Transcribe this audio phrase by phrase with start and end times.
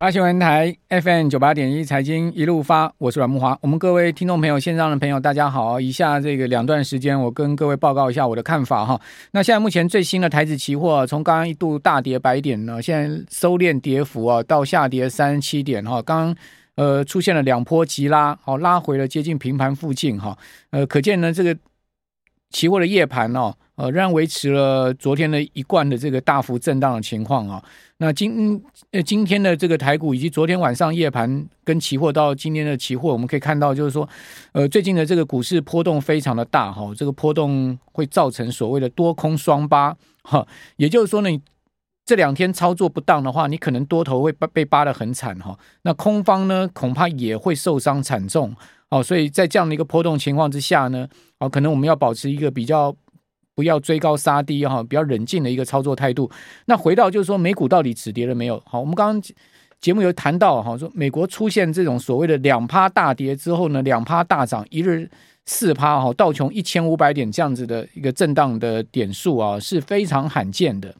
[0.00, 3.58] 八新闻台 FM 九八点一财经一路发，我是阮木华。
[3.60, 5.80] 我们各位听众朋友、线上的朋友，大家好。
[5.80, 9.00] 以下这个两段时间，我跟各位报告一下我的看法哈。
[9.32, 16.00] 那现在目前最新的台子期货，从刚刚一度大跌百点呢，现在收敛跌幅啊，到下跌三十七点哈。
[16.00, 16.32] 刚
[16.76, 20.38] 呃出现了两波急拉，好拉回了接近平盘附近哈。
[20.70, 21.56] 呃，可见呢这个
[22.50, 23.54] 期货的夜盘哦。
[23.76, 27.62] 呃，仍然维持了昨天的一贯的这个大幅震荡的情况啊。
[27.98, 28.60] 那今
[28.90, 34.08] 呃今天的这个台股以及昨天晚上夜盘跟期货到今天的期货，我们可以看到，就是说，
[34.50, 36.92] 呃，最近的这个股市波动非常的大哈。
[36.96, 40.44] 这个波动会造成所谓的多空双八哈，
[40.76, 41.30] 也就是说呢，
[42.08, 45.54] 这两天操作不当的话，你可能多头会被被扒得很惨哈。
[45.82, 48.56] 那空方呢，恐怕也会受伤惨重
[48.88, 49.02] 哦。
[49.02, 51.06] 所以在这样的一个波动情况之下呢，
[51.38, 52.96] 哦，可能我们要保持一个比较。
[53.54, 56.30] 不要追高杀低哈，比较冷静的一个操作态度。
[56.66, 58.62] 那回到就是说，美股到底止跌了没有？
[58.64, 59.32] 好，我们刚刚
[59.80, 65.10] 节目有谈到哈，说美国出现这种所谓的两趴大跌之后呢，两趴大涨，一日
[65.44, 70.94] 四趴哈，道琼一千五百点这样子的一个震荡的点数啊，是非常罕见的。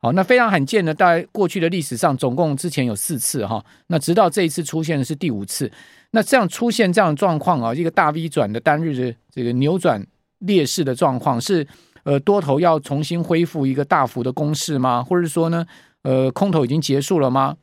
[0.00, 5.70] 好，那非常罕见的，在过去的历史上总共之前有四次哈，那直到这一次出现的是第五次。
[6.12, 10.04] 那这样出现这样的状况啊，一个大 V 转的单日的这个扭转
[10.38, 11.66] 劣势的状况是。
[12.02, 15.04] 呃，多头要重新恢复一个大幅的攻势吗？
[15.04, 15.66] 或者说呢，
[16.02, 17.54] 呃，空头已经结束了吗？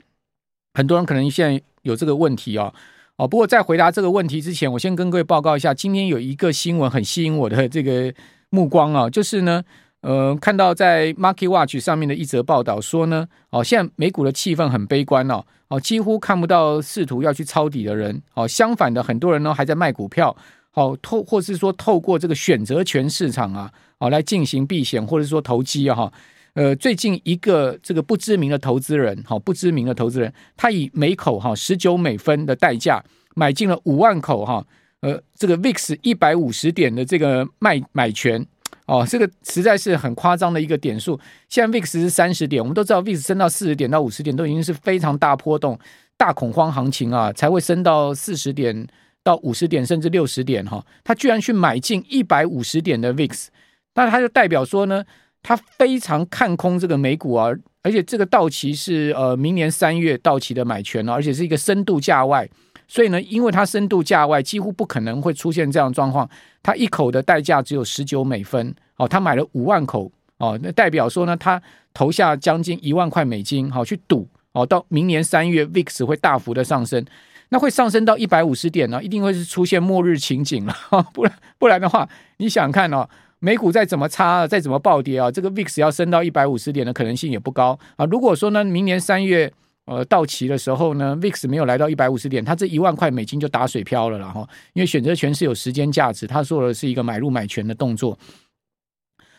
[0.75, 2.71] 很多人可能现在有这个问题啊。
[3.15, 8.13] 哦，不过在回答这个问题之前，我先跟各位报告一下，今天有一个新闻很吸引我的这个
[8.51, 9.63] 目光啊，就是呢，
[10.01, 20.35] 呃，看到在 Market Watch 上面的一则报道说呢，哦，现在美股的气氛很悲观哦，哦，几乎看不到试图要去抄底的人，哦，相反的，很多人呢还在卖股票。
[20.71, 26.13] 好，透或是说透过这个选择权市场啊，好来进行避险或者说投机啊，哈，
[26.53, 33.03] 呃，最近一个这个不知名的投资人，好，不知名的投资人，他以每口哈十九美分的代价
[33.33, 34.63] 买进了五万口哈，
[35.01, 38.45] 呃，这个 VIX 一百五十点的这个卖买权，
[38.87, 41.19] 哦，这个实在是很夸张的一个点数。
[41.47, 45.77] 现在 VIX 是三十点，我们都知道 VIX 升到四十点到五十点都已经是非常大波动、
[46.17, 48.87] 大恐慌行情啊，才会升到四十点。
[49.23, 53.47] 到五十点甚至六十点哈，他居然去买进一百五十点的 VIX，
[53.95, 55.03] 那他就代表说呢，
[55.43, 57.51] 他非常看空这个美股啊，
[57.83, 62.49] 而且这个到期是呃明年三月到期的买权了，而且是一个深度价外，
[62.87, 66.29] 所以呢，因为它深度价外，几乎不可能会出现这样状况。
[66.63, 71.61] 它一口的代价只有十九美分哦，他买了五万口哦，那代表说呢，他
[71.93, 77.05] 投下将近一万块美金好去赌哦，到明年三月 VIX 会大幅的上升。
[77.49, 79.01] 那会上升到一百五十点呢？
[79.01, 80.75] 一定会是出现末日情景了，
[81.13, 83.07] 不然不然的话，你想看哦，
[83.39, 88.05] 美股再怎么差，再怎么暴跌啊，这个 VIX 要升到一百五十点的可能性也不高啊。
[88.05, 89.49] 如果说呢，明年三月
[89.87, 94.47] 呃到期的时候呢，VIX 没有来到一百五十点，它这一万块美金就打水漂了然后。
[94.73, 98.15] 因为选择权是有时间价值，它做的是一个买入买权的动作。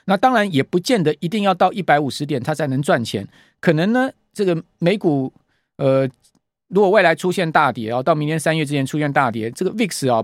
[0.06, 3.28] 那当然也不见得一定要到一百五十点它才能赚钱，
[3.60, 5.32] 可能呢这个美股
[5.76, 6.08] 呃。
[6.70, 10.22] 如果未来出现大跌啊，到明年三月之前出现大跌，这个 VIX 啊，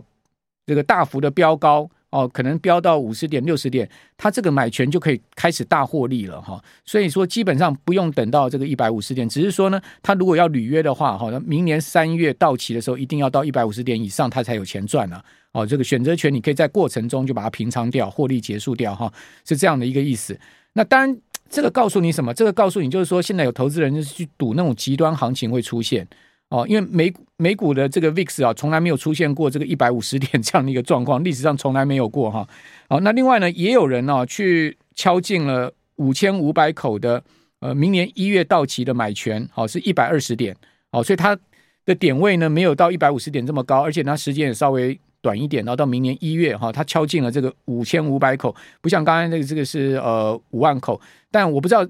[0.66, 6.62] 这个大幅的飙高哦，可能飙到五十点、六十点，它这个买权就可以开始大获利了哈。
[6.84, 15.20] 所以说基本上不用等到这个一百五十点，只是说呢，它如果要履约的话，哈，明年三月到期的时候，一定要到一百五十点以上，它才有钱赚了。
[15.50, 19.12] 哦，这个选择权你可以在过程中就把它平仓掉，获利结束掉哈，
[19.44, 20.38] 是这样的一个意思。
[20.74, 21.18] 那当然，
[21.50, 22.32] 这个告诉你什么？
[22.32, 26.06] 这个告诉你就是说，现在有投资人就是去赌那种极端行情会出现。
[26.50, 32.46] 哦，因为美美股的这个 VIX 啊，从来没有出现过这个一百五十点这样的一个状况，历史上从来没有过哈。
[32.88, 37.20] 好，那另外呢，也有人呢、去敲进了五千五百口的
[37.58, 40.54] 呃明年一月到期的买权，好是一百二十点，
[40.92, 41.36] 好，所以它
[41.84, 51.00] 的点位呢没有到一百五十点这么高，而且它时间也稍微短一点，然后到明年一月哈，它敲进了这个五千五百口，不像刚才那个这个是呃五万口，
[51.32, 51.84] 但我不知道。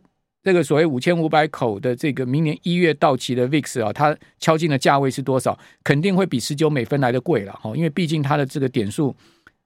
[0.44, 5.59] 这个所谓五千五百口的这个明年一月到期的 VIX 啊，它敲进的价位是多少？
[5.83, 9.16] 肯定会比十九美分来的贵了哈，因为毕竟它的这个点数，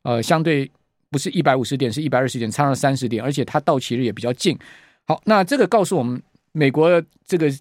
[0.04, 0.70] 呃，相对
[1.10, 4.56] 不是一百五十点，是一百二十点，差了三十点，而且它到期日也比较近。
[5.04, 6.22] 好，那这个告诉我们，
[6.52, 7.52] 美国这个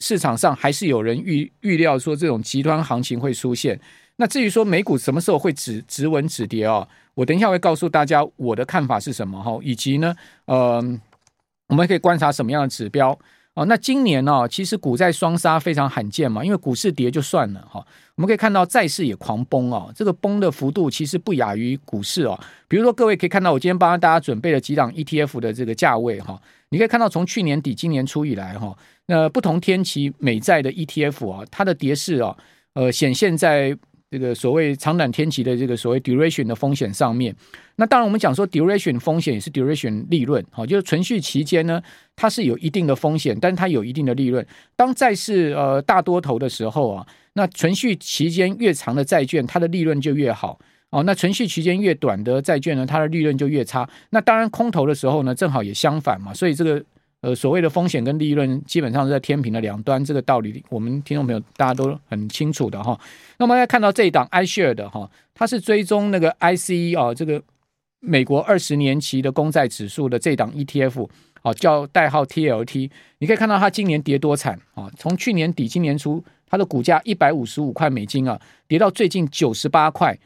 [0.00, 3.80] 市场上还是有人预预料说这种极端行情会出现。
[4.16, 6.86] 那至于说美股什么时候会止止稳止跌啊？
[7.14, 10.14] 我等一下会告诉大家我的看法是什么哈，以及呢，
[10.44, 11.00] 呃。
[11.68, 13.18] 我们可以观察什么样的指标
[13.54, 17.84] 哦，那今年呢、哦，其实股债双杀非常罕见嘛，因为股市跌就算了哈、
[18.14, 22.38] 我们可以看到债市也狂崩哦，这个崩的幅度其实不亚于股市哦。
[22.68, 28.76] 比如说，各位可以看到我今天帮大家准备了几档 ETF 的这个价位哈、你可以看到从去年底今年初以来哈、
[29.06, 32.36] 那不同天期美债的 ETF 啊，它的跌势啊，
[32.74, 33.76] 呃，显现在。
[34.10, 37.34] 这个所谓长短天期的这个所谓 duration 的风险上面，
[37.76, 41.82] 那当然我们讲说 duration 风险也是 duration 利润，好，就是存续期间呢，
[42.16, 44.46] 它是有一定的风险，但是它有一定的利润。
[44.74, 50.58] 当债市呃大多头的时候啊，那存续期间越长的债券，它的利润就越好
[50.88, 51.02] 哦。
[51.02, 53.86] 那存续期间越短的债券呢，它的利润就越差。
[54.10, 56.82] 那当然空头的时候呢，正好也相反嘛，所以这个。
[57.20, 62.98] 呃，所谓的风险跟利润基本上是在天平的两端，这个道理我们听众朋友大家都很清楚的哈。
[63.38, 67.42] 那我们来看到这一档 iShare 的哈，它是追踪那个 ICE 啊，这个
[67.98, 71.08] 美国二十年期的公债指数的这档 ETF
[71.42, 72.88] 啊，叫代号 TLT。
[73.18, 74.88] 你可以看到它今年跌多惨啊！
[74.96, 80.16] 从去年底今年初，它的股价一百五十五块美金啊，跌到最近九十八块。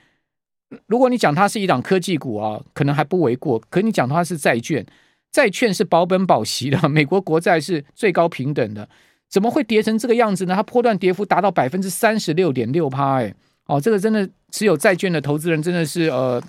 [0.88, 3.58] 如果你讲它是一档科技股啊，可能还不为过。
[3.70, 4.84] 可你讲它是债券。
[5.32, 8.86] 债券是保本保息的， 美国国债是最高平等的，
[9.28, 10.54] 怎么会跌成这个样子呢？
[10.54, 13.34] 它波段跌幅达到百分之三十六点六趴，哎，
[13.64, 16.40] 哦，这个真的持有债券的投资人真的是呃，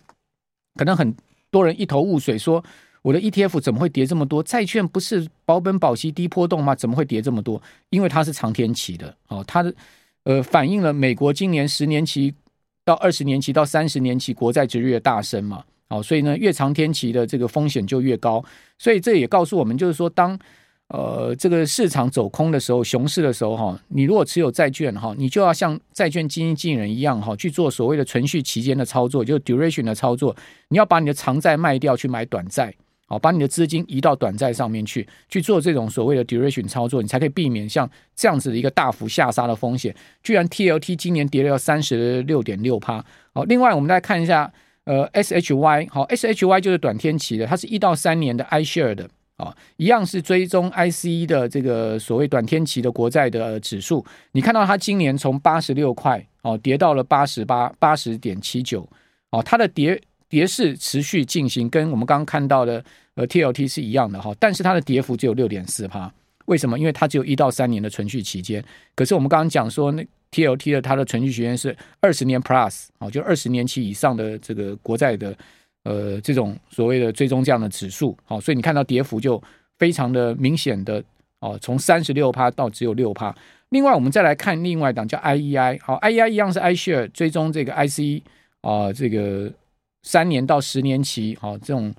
[0.76, 1.16] 可能很
[1.50, 2.62] 多人一头雾水，说
[3.02, 4.44] 我的 ETF 怎么会跌这么多？
[4.44, 6.76] 债券不是保本保息低波动吗？
[6.76, 7.62] 怎么会跌这么多？
[7.90, 9.74] 因为它是长天期的，哦，它的
[10.24, 12.34] 呃反映了美国今年十年期
[12.84, 15.64] 到二十年期到三十年期国债殖率的大升嘛。
[15.94, 18.44] 好，所以呢，越长天期的这个风险就越高，
[18.80, 20.36] 所以这也告诉我们，就是说，当
[20.88, 30.36] 呃这个市场走空的时候，熊市的时候，哈，你如果持有债券，哈，你就要像债券基金经理人一样，哈，去做所谓的存续期间的操作，就是 duration 的操作，
[30.70, 32.74] 你要把你的长债卖掉去买短债，
[33.06, 39.96] 好，把你的资金移到短债上面去，去做这种所谓的 duration 操作，你才可以避免像这样子的一个大幅下杀的风险。
[40.24, 43.06] 居然 TLT 今年跌了要三十六点六趴，
[43.36, 44.52] 好，另外我们再看一下。
[44.86, 54.06] 呃，SHY 好，SHY 就是短天期的，它是一到三年的 iShare 的啊，一样是追踪 ICE 的这个所谓短天期的国债的指数。
[54.34, 58.86] 你看到它今年从八十六块哦跌到了八十八八十点七九
[59.32, 59.98] 哦，它的跌
[60.28, 62.84] 跌势持续进行，跟我们刚刚看到的
[63.16, 66.14] 呃 TLT 是一样的哈，但是它的跌幅只有六点四趴。
[66.46, 66.78] 为什么？
[66.78, 68.62] 因为它只有一到三年的存续期间，
[68.96, 70.06] 可是我们刚刚讲说那。
[70.34, 75.38] TLT 的它的存续时间是二十年 plus 哦，就二十年期以上的这个国债的
[75.84, 79.42] 呃这种所谓的追踪这样的指数，好，所以你看到跌幅就
[79.78, 81.04] 非常的明显的
[81.40, 83.34] 哦，从三十六趴到只有六趴。
[83.70, 88.22] 另外，我们再来看另外一档叫 IEI，好，IEI 一样是 iShare 追踪这个 ICE
[88.62, 89.52] 啊，这个
[90.02, 91.94] 三年到十年期，好，这种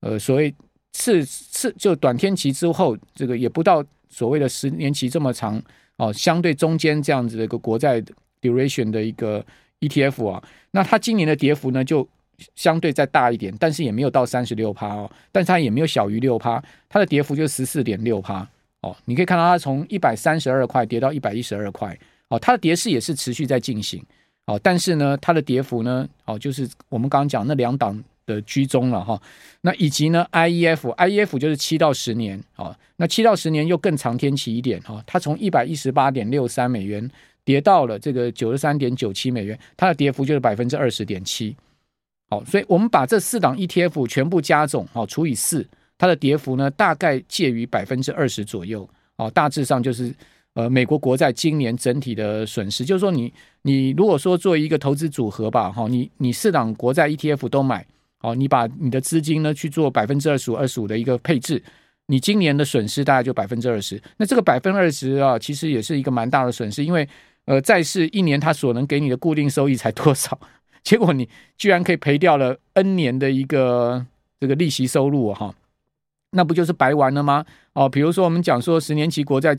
[0.00, 0.54] 呃所谓
[0.92, 5.62] 次次就短天期之后，这个也不到所谓的十年期这么长。
[5.98, 8.02] 哦，相对中间这样子的一个国债
[8.40, 9.44] duration 的一个
[9.80, 12.08] ETF 啊，那它今年的跌幅呢就
[12.54, 18.48] 相对再大一点，但是也没有到三十六趴哦，但是它也没有小于六趴，它的跌幅就十四点六趴
[18.80, 18.96] 哦。
[19.04, 21.98] 你可以看到它从一百三十二块跌到一百一十二块
[22.28, 24.02] 哦，它的跌势也是持续在进行
[24.46, 28.02] 哦，但是呢，它的跌幅呢哦，就是我们刚刚讲那两档。
[28.28, 29.20] 的居中了哈，
[29.62, 37.10] 那以及呢，IEF，IEF 就是七到十年啊，那七到十年又更长天期一点哈，它从一百一十八点六三美元
[37.42, 41.56] 跌到了这个九十三点九七美元，它的跌幅就是百分之二十点七。
[42.28, 45.66] 好，所以我们把这四档 ETF 全部加总哦，除以四，
[45.96, 48.86] 它的跌幅呢大概介于百分之二十左右
[49.16, 50.14] 哦，大致上就是
[50.52, 53.32] 呃美国国债今年整体的损失，就是说你
[53.62, 57.86] 你如果说做一个投资组合吧哈，你你四档国债 ETF 都买。
[58.20, 61.62] 好，你把你的资金呢去做百分之二十五、二十五的一个配置，
[62.06, 64.00] 你今年的损失大概就百分之二十。
[64.16, 67.08] 那这个百分之二十啊，其实也是一个蛮大的损失，因为
[67.44, 70.36] 呃，债市一年它所能给你的固定收益才多少，
[70.82, 74.04] 结果你居然可以赔掉了 N 年的一个
[74.40, 75.54] 这个利息收入哈，
[76.32, 77.44] 那不就是白玩了吗？
[77.74, 79.54] 哦，比如说我们讲说十年期国债，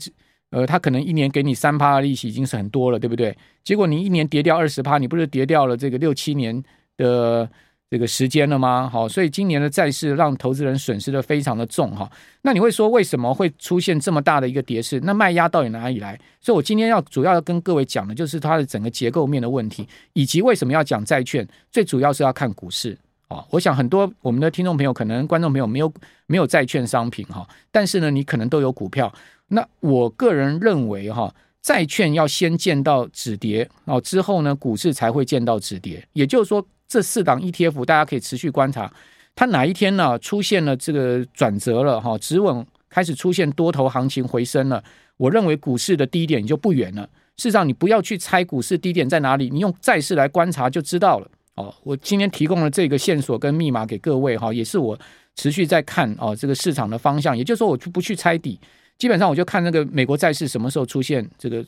[0.50, 3.34] 呃，它可能一年给你三趴的利息已经是很多了，对不对？
[3.64, 6.62] 结果你一年跌掉二十趴，你不是跌掉了这个六七年
[6.98, 7.50] 的？
[7.90, 8.88] 这个时间了吗？
[8.88, 12.08] 好，所以今年的债市让投资人损失的非常的重哈。
[12.42, 15.00] 那你会说为什么会出现这么大的一个跌势？
[15.00, 16.16] 那卖压到底哪里来？
[16.40, 21.44] 所以我今天要主要要跟各位讲的就是它的整个结构面的问题，以及为什么要讲债券？
[21.72, 23.44] 最主要是要看股市啊。
[23.50, 25.92] 我想很多我们的听众朋友可能观众朋友没有
[26.26, 29.12] 没有债券商品哈，但是呢，你可能都有股票。
[29.48, 36.06] 那我个人认为哈，债券要先见到止跌哦，之后呢，股市才会见到止跌。
[36.12, 36.64] 也就是说。
[36.90, 38.92] 这四档 ETF，大家可以持续观察，
[39.36, 44.82] 它哪一天呢出现了这个转折了哈，止稳开始出现多头行情回升了，
[45.16, 47.08] 我认为股市的低点就不远了。
[47.36, 51.30] 事实上，你不要去猜股市低点在哪里，你用债市来观察就知道了。
[51.54, 54.98] 哦，我今天提供了这个线索跟密码给各位哈，也是我
[55.36, 58.58] 持续在看哦这个市场的方向，也就是说，我就不去猜底，
[58.98, 61.64] 基本上我就看那个美国债市什么时候出现这个。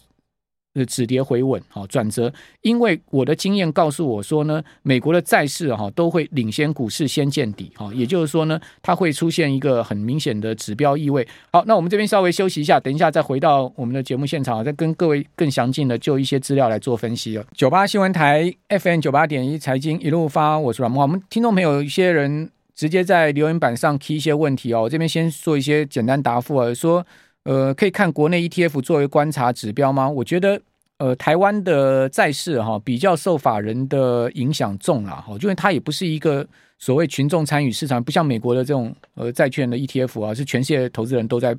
[0.74, 2.32] 是止跌回稳，好转折。
[2.62, 11.26] 因为我的经验告诉我说呢，美国的债市哈都会领先股市先见底，哈，也就是说呢，它会出现一个很明显的指标意味。
[11.52, 17.44] 好，那我们这边稍微休息一下，等一下再回到我们的节目现场，再跟各位更详尽的就一些资料来做分析了。
[17.54, 21.02] 九八新闻台 FM 九八点一财经一路发，我是阮慕驊。
[21.02, 27.06] 我们听众朋友一些人直接在留言板上提一些问题哦，我这边先做一些简单答复啊，说。
[27.44, 30.08] 呃，可以看国内 ETF 作为观察指标吗？
[30.08, 30.60] 我觉得，
[30.98, 36.46] 呃，台湾的债市哈比较受法人的影响重啦，哈，因为它也不是一个
[36.78, 41.56] 所谓群众参与市场，不像美国的这种呃债券的 ETF 啊，是全世界投资人都在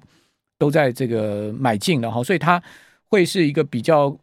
[0.58, 2.62] 都在这个买进的哈，所以它
[3.10, 4.18] 会是一个比较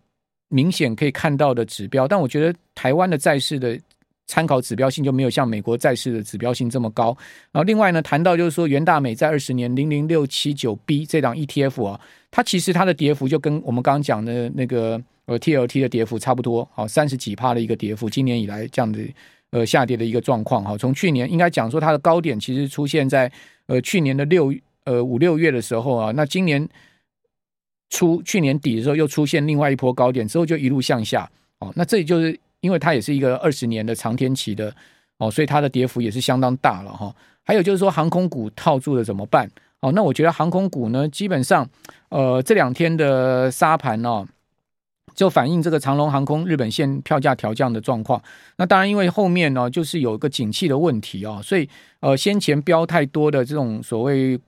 [0.49, 2.09] 明显可以看到的指标。
[2.09, 3.79] 但我觉得台湾的债市的。
[4.31, 7.07] 参考指标性就没有像美国债市的指标性这么高。
[7.51, 19.01] 然后另外呢，谈到就是说元大美在二十年零零六七九 B 这档 ETF 啊，它其实它的跌幅就跟我们刚刚讲的那个呃 TLT 的跌幅差不多，好三十几趴的一个跌幅，今年以来这样的
[19.51, 20.79] 呃下跌的一个状况哈。
[20.79, 23.31] 从去年应该讲说它的高点其实出现在
[23.67, 26.69] 呃去年的六呃五六月的时候啊，那今年
[27.89, 32.39] 初去年底的时候又出现另外一波高点之后就一路向下，哦，那这里就是。
[32.61, 34.75] 因为它也是一个二十年的长天期的
[35.19, 37.15] 哦，所以它的跌幅也是相当大了哈。
[37.43, 39.51] 还有就是说航空股套住了怎么办？
[39.81, 41.69] 哦，那我觉得航空股呢，基本上
[42.11, 44.27] 呃这两天的沙盘哦，
[45.15, 48.23] 就反映这个长荣航空日本线票价调降的状况。
[48.57, 51.69] 那当然，因为后面呢就是有一个景气的问题啊，所以
[52.01, 54.39] 呃先前标太多的这种所谓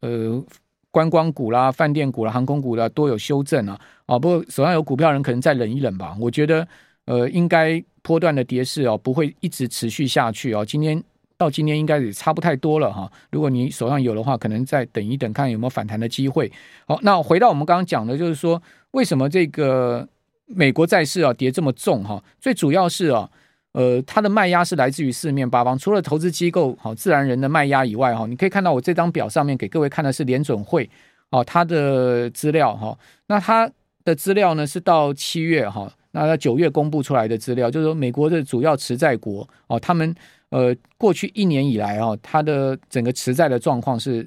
[0.00, 0.42] 呃
[0.90, 3.78] 观光股啦、饭店股啦、航空股啦都有修正啊。
[4.06, 6.16] 啊，不过手上有股票人可能再忍一忍吧。
[6.18, 6.66] 我觉得。
[7.10, 10.64] 呃，应该波段的跌势哦，不会一直持续下去哦。
[10.64, 11.02] 今天
[11.36, 13.10] 到今天应该也差不太多了哈。
[13.32, 16.52] 如果你手上有的话，可能再等一等，看有没有反弹的机会。
[16.86, 18.62] 好，那回到我们刚刚讲的，就是说
[18.92, 20.08] 为什么这个
[20.46, 22.22] 美国债市啊跌这么重哈？
[22.38, 23.28] 最主要是啊，
[23.72, 30.88] 呃，它的卖压是来自于四面八方，除了投资机构好自然人的卖压以外哈，你可以看到我这张表上面给各位看的是联准会
[31.30, 32.96] 哦，它的资料哈。
[33.26, 33.68] 那它
[34.04, 35.92] 的资料呢是到七月哈。
[36.12, 40.12] 那在九月公布出来的资料，就是说美国的主要持债国哦，他们
[40.48, 44.26] 呃过去一年以来哦，它的整个持债的状况是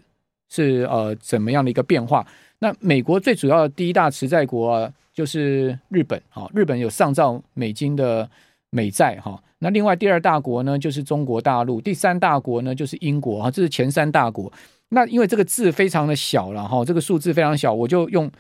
[0.50, 2.26] 是呃怎么样的一个变化？
[2.60, 8.30] 那美国最主要的第一大持债国啊，就是日本哈，日本有上兆美金的
[8.70, 9.38] 美债哈。
[9.60, 14.50] 那另外第二大国呢就是中国大陆，第三大国呢就是英国哈，这是前三大国。
[14.88, 18.32] 那因为这个字非常的小了哈，这个数字非常小，我就用。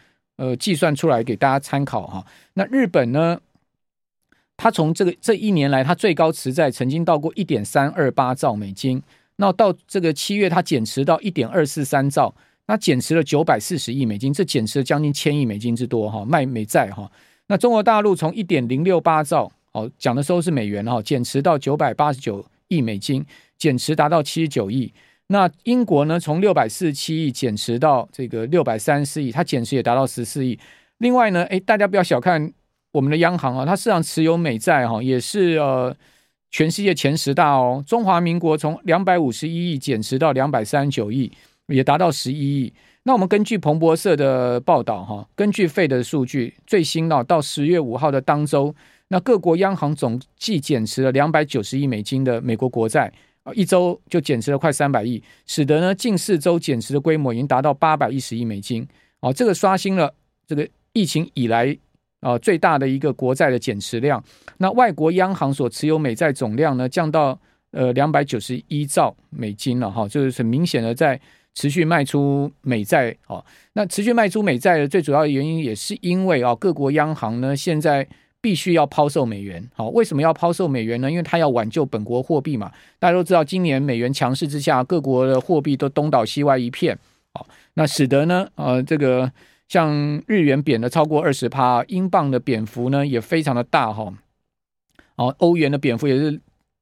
[0.43, 2.25] 呃，计算出来给大家参考哈。
[2.55, 3.39] 那日本呢？
[4.57, 9.01] 它从这个这一年来，它最高持债曾经到过一点三二八兆美金。
[9.37, 12.35] 那到这个七月，它减持到一点二四三兆，
[12.65, 17.09] 那减持了九百四十亿美金，这减持了将近千亿美金之多哈，卖美债哈。
[17.47, 23.25] 那中国大陆从一点零六八兆，哦，讲的时候是美元哈，减持到九百八十九亿美金，
[23.57, 24.93] 减持达到七十九亿。
[25.27, 26.19] 那英国呢？
[26.19, 30.59] 从六百四十七亿减持到这个六百三十亿，它减持也达到十四亿。
[30.97, 32.51] 另外呢，诶，大家不要小看
[32.91, 35.95] 我们的央行啊，它市场持有美债哈，也是呃
[36.51, 37.83] 全世界前十大哦。
[37.87, 41.31] 中华民国从两百五十一亿减持到两百三十九亿，
[41.67, 42.73] 也达到十一亿。
[43.03, 48.75] 那我们根据彭博社的报道哈，根据 Fed 的数据，最新到到十月五号的当周，
[49.07, 53.11] 那各国央行总计减持了两百九十亿美金的美国国债。
[53.43, 58.87] 啊，一周就减持了快三百亿，使得呢近四周减持的规模已经达到八百一十亿美金。
[59.19, 60.13] 哦，这个刷新了
[60.47, 61.77] 这个疫情以来
[62.21, 64.23] 啊最大的一个国债的减持量。
[64.57, 67.37] 那外国央行所持有美债总量呢降到
[67.71, 71.19] 呃两百九十一兆美金了哈，就是很明显的在
[71.53, 73.15] 持续卖出美债。
[73.27, 78.07] 哦，那持续卖出美债的最主要的原因也是因为啊各国央行呢现在。
[78.43, 81.09] 必须要抛售美元，好，为什么要抛售美元呢？
[81.09, 82.69] 因为它要挽救本国货币嘛。
[82.99, 86.99] 大家都知道，今年美元强势之下，各国的货币都东倒西歪一片，
[87.33, 89.31] 好，那使得呢，呃，这个
[89.69, 94.13] 像日元贬了超过二十趴，英镑的贬幅呢也非常的大哈，
[95.15, 96.33] 哦，欧元的贬幅也是，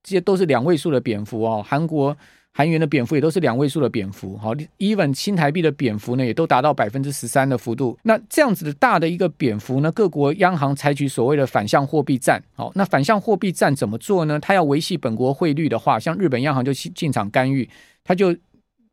[0.02, 2.18] 这些都是两位数的贬幅哦，韩国。
[2.54, 7.98] 韩元的贬幅也都是两位数的贬幅，好，even 新台币的贬幅呢，也都达到百分之十三的幅度。
[8.04, 14.38] 那这样子的大的一个贬幅呢，各国央行采取所谓的反向货币战，好，那反向货币战怎么做呢？
[14.40, 17.68] 它要维系本国汇率的话，像日本央行就进场干预，
[18.04, 18.36] 它就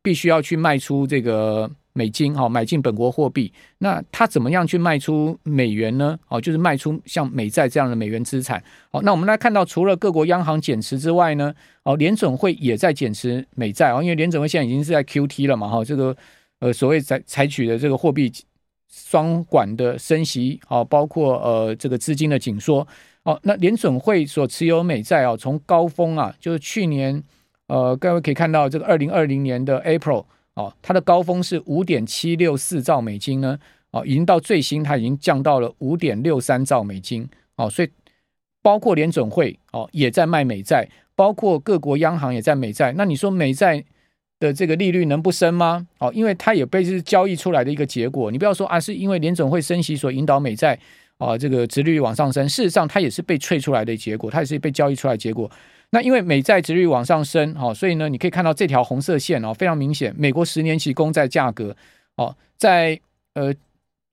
[0.01, 3.51] 必须要去卖出这个美金，哈，买进本国货币。
[3.79, 6.17] 那他怎么样去卖出美元呢？
[6.29, 8.63] 哦，就是卖出像美债这样的美元资产。
[8.91, 11.53] 好，那我们来看到，除了各国央行减持之外呢，
[11.83, 16.15] 哦，联准会也在减持美债哦，因为联准会现在已经是在 QT 了嘛，哈，这个
[16.59, 18.31] 呃所谓采采取的这个货币
[18.87, 22.87] 双管的升息，哦，包括呃这个资金的紧缩。
[23.23, 27.21] 哦，那联准会所持有美债啊，从高峰啊，就是去年。
[27.69, 33.57] 呃，各位可以看到，这个二零二零年的 April 哦，它的高峰是五点七六四兆美金呢，
[33.91, 37.89] 哦，已经到最新，它已经降到了五点六三兆美金哦，所以
[38.63, 42.91] 包括联准会哦也在卖美债，包括各国央行也在美债。
[42.93, 43.83] 那你说美债
[44.39, 45.85] 的这个利率能不升吗？
[45.99, 48.31] 哦，因为它也被是交易出来的一个结果。
[48.31, 50.77] 你不要说啊，是因为联准会升息所引导美债
[51.19, 55.49] 啊这个殖利率往上升，事实上它也是被萃出来的结果，它也是被交易出来结果。
[55.91, 61.75] 那因为美债殖利率往上升，哈，所以呢，你可以看到这条红色线哦，非常明显，美国十年期公债价格，
[62.15, 62.99] 哦，在
[63.33, 63.51] 呃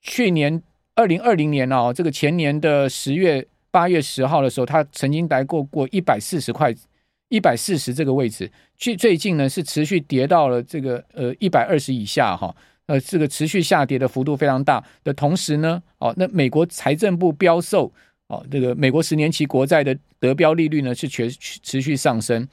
[0.01, 0.63] 去年
[0.95, 6.75] 二零二零年哦，这个前年的十月八月十号的时候，它曾经来过过一百四十块，
[7.29, 12.57] 一百四十这个位置，最最近呢是持续跌到了这个呃一百二十以下哈，
[12.87, 17.93] 呃这个持续下跌的幅度非常大的同时呢，哦，那美国财政部标售。
[18.29, 22.47] 哦，这个美国十年期国债的得标利率呢是持持续上升，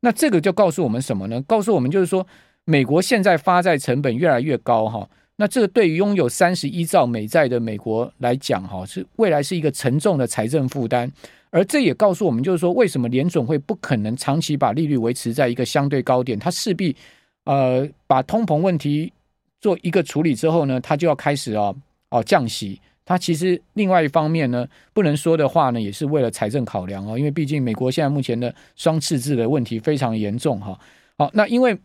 [0.00, 1.40] 那这个就告诉我们什么呢？
[1.42, 2.26] 告诉我们就是说，
[2.64, 5.08] 美国现在发债成本越来越高哈。
[5.36, 11.10] 那这个对于拥有三十一兆美债的美国来讲哈，是未来是一个沉重的财政负担。
[11.50, 16.38] 而这也告诉我们，就是说，为什么联准会不可能长期把利率维持在一个相对高点？
[16.38, 16.94] 它势必
[17.44, 19.12] 呃把通膨问题
[19.60, 21.74] 做一个处理之后呢，它就要开始哦
[22.10, 22.80] 哦降息。
[23.10, 30.78] 它其实另外一方面呢，不能说的话呢，也是为了财政考量哦，因为毕竟美国现在目前的双赤字的问题非常严重哈。
[31.18, 31.76] 好，那因为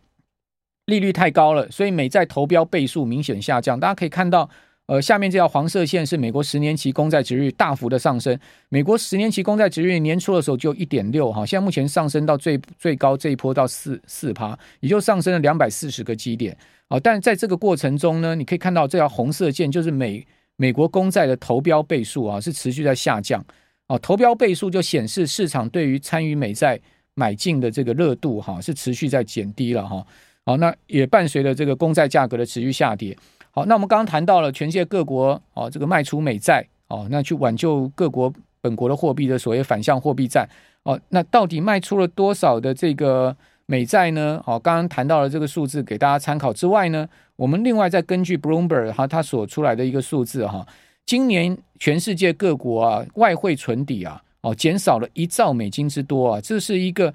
[0.86, 3.80] 利率太高了，所以美债投标倍数明显下降。
[3.80, 4.48] 大家可以看到，
[4.86, 8.40] 呃，下面这条黄色线是美国十年期公债殖率大幅的上升。
[8.70, 16.56] 美国十年期公债殖率年初的时候就一点六哈，现在目前上升到最最高这一波到四四趴，也就上升了两百四十个基点。
[16.88, 20.24] 好，但在这个过程中呢，你可以看到这条红色线就是美。
[20.58, 23.44] 美国公债的投标倍数啊是持续在下降，
[23.88, 26.80] 啊，投标倍数就显示市场对于参与美债
[27.14, 30.06] 买进的这个热度哈是持续在减低了哈，
[30.46, 33.18] 好，那也伴随着这个公债价格的持续下跌。
[33.52, 40.48] 好，那我们刚刚谈到了全世界各国哦这个卖出美债哦，那去挽救各国本国的货币的所谓反向货币战
[40.84, 43.36] 哦，那到底卖出了多少的这个？
[43.68, 44.40] 美债呢？
[44.46, 50.66] 好，刚刚谈到了这个数字给大家参考之外呢，我们另外再根据 Bloomberg 哈，它所出来的一个数字哈，
[51.06, 57.14] 今年全世界各国啊外汇存底啊哦减少了一兆美金之多啊，这是一个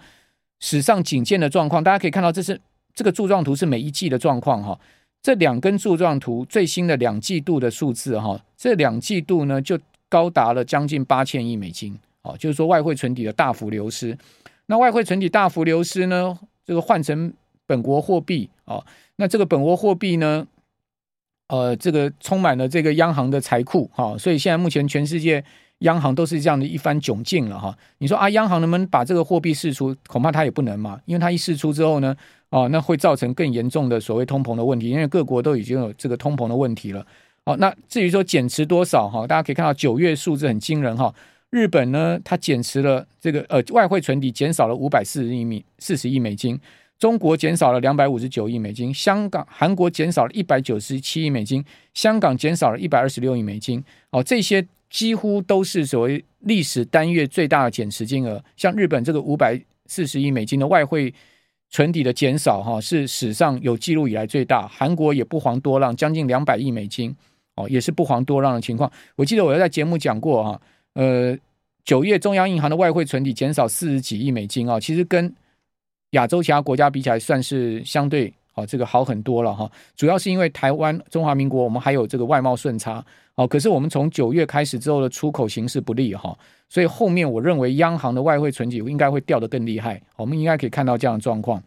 [0.61, 1.83] 史上仅见的状况。
[1.83, 2.61] 大家可以看到，这是
[2.95, 4.79] 这个柱状图是每一季的状况哈，
[5.23, 9.79] 这两根柱状图最新的两季度的数字哈，这两季度呢就
[10.09, 14.17] 高达了将近八千亿美金哦，就是说外汇存底的大幅流失。
[14.67, 16.39] 那外汇存底大幅流失呢？
[16.65, 17.33] 这个换成
[17.67, 18.85] 本国货币哦，
[19.21, 20.47] 那这个本国货币呢，
[21.49, 25.45] 呃，这个充满了这个央行的财库哈，所以现在目前全世界
[25.81, 27.77] 央行都是这样的一番窘境了哈。
[27.99, 29.95] 你说啊，央行能不能把这个货币释出？
[30.07, 32.17] 恐怕它也不能嘛，因为它一释出之后呢，
[32.49, 37.07] 哦，那会造成更严重的所谓通膨的问题，因为各国都已经有这个通膨的问题了。
[37.45, 41.15] 好，那至于说减持多少哈，大家可以看到九月数字很惊人哈。
[41.51, 46.59] 日本呢，它减持了这个呃外汇存底减少了五百四十亿美四十亿美金，
[47.01, 53.83] 中国减少了两百五十九亿美金，香港、韩国减少了一百九十七亿美金，香港减少了一百二十六亿美金。
[54.11, 58.45] 哦，这些几乎都是所谓历史单月最大的减持金额。
[58.55, 61.13] 像日本这个五百四十亿美金的外汇
[61.71, 64.69] 存底的减少，哈，是史上有记录以来最大。
[64.69, 67.17] 韩国也不遑多让，将近两百亿美金，
[67.57, 68.93] 哦，也是不遑多让的情况。
[69.17, 70.61] 我记得我在节目讲过哈。
[70.93, 71.35] 呃，
[71.83, 75.35] 九月中央银行的外汇存底减少四十几亿美金啊，其实跟
[76.11, 79.71] 亚洲其他国家比起来，算是相对啊这个好很多了哈。
[79.97, 83.05] 主要是因为台湾中华民国我们还有这个外贸顺差
[83.37, 86.37] 哦，可是我们从九月开始之后的出口形势不利哈，
[86.69, 91.63] 所以后面我认为央行的外汇存底应该会掉得更厉害，我们应该可以看到这样的状况。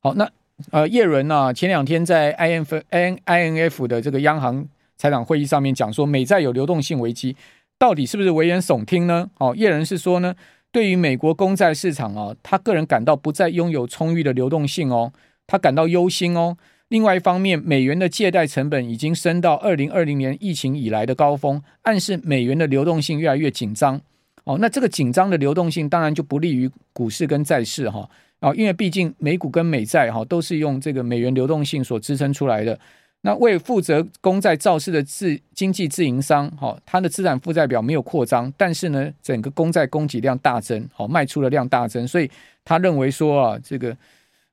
[0.00, 0.30] 好，那
[0.70, 7.36] 呃叶伦呢前两天在 I N N I N F 的这个央行财长会议上面讲说，美债有流动性危机。
[7.78, 9.28] 到底是不是危言耸听呢？
[9.36, 10.34] 哦，叶伦是说呢，
[10.76, 15.10] 对于美国公债市场啊，他个人感到不再拥有充裕的流动性哦，
[15.46, 16.58] 他感到忧心哦。
[16.88, 23.98] 另外一方面，美元的借贷成本已经升到二零二零年疫情以来的高峰，暗示美元的流动性越来越紧张。
[24.44, 28.06] 哦，那这个紧张的流动性当然就不利于股市跟债市哈。
[28.40, 32.78] 啊，因为毕竟美股跟美债哈都是用这个美元流动性所支撑出来的。
[33.26, 42.30] 那为负责公债造势的自经济自营商，哈，它的资产负债表没有扩张，但是呢，整个公债供给量大增，好，卖出的量大增，所以
[42.64, 43.96] 他认为说啊，这个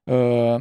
[0.05, 0.59] 呃，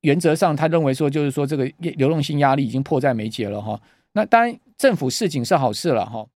[0.00, 3.80] 原则上他认为说，就是说这个流动性压力已经迫在眉睫了哈。
[4.14, 6.26] 那当然，政府市井是好事了哈。